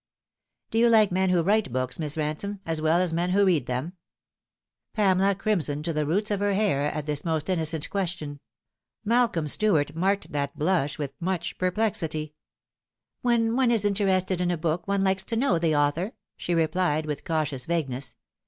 "Do 0.71 0.79
you 0.79 0.89
like 0.89 1.11
men 1.11 1.29
who 1.29 1.43
write 1.43 1.71
books, 1.71 1.99
Miss 1.99 2.17
Ransome, 2.17 2.59
as 2.65 2.81
well 2.81 2.99
as 2.99 3.13
men 3.13 3.29
who 3.29 3.45
read 3.45 3.67
them?" 3.67 3.93
Pamela 4.95 5.35
crimsoned 5.35 5.85
to 5.85 5.93
the 5.93 6.07
roots 6.07 6.31
of 6.31 6.39
her 6.39 6.53
hair 6.55 6.91
at 6.91 7.05
this 7.05 7.23
most 7.23 7.49
innocent 7.51 7.87
question. 7.91 8.39
Malcolm 9.05 9.47
Stuart 9.47 9.93
marked 9.93 10.31
that 10.31 10.57
blush 10.57 10.97
with 10.97 11.13
much 11.19 11.55
perplexity. 11.59 12.33
284 13.21 13.29
The 13.29 13.29
Fatal 13.29 13.29
Three." 13.29 13.55
When 13.55 13.55
one 13.55 13.69
is 13.69 13.85
interested 14.25 14.41
in 14.41 14.49
a 14.49 14.57
book 14.57 14.87
one 14.87 15.03
likes 15.03 15.21
to 15.25 15.35
know 15.35 15.59
the 15.59 15.75
author," 15.75 16.13
she 16.35 16.55
replied, 16.55 17.05
with 17.05 17.23
cautious 17.23 17.67
vagueness. 17.67 18.15